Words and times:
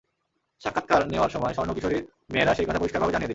সাক্ষাৎকার 0.61 1.01
নেওয়ার 1.07 1.29
সময় 1.29 1.53
স্বর্ণ 1.53 1.71
কিশোরীর 1.73 2.03
মেয়েরা 2.29 2.53
সেই 2.53 2.65
কথা 2.65 2.79
পরিষ্কারভাবে 2.79 3.13
জানিয়ে 3.13 3.21
দিল। 3.21 3.29